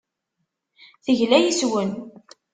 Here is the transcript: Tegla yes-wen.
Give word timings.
Tegla 1.05 1.37
yes-wen. 1.39 1.89